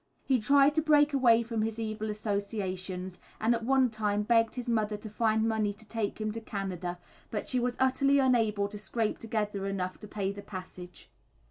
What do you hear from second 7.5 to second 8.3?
was utterly